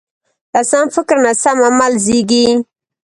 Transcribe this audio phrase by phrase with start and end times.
[0.53, 2.47] له سم فکر نه سم عمل زېږي.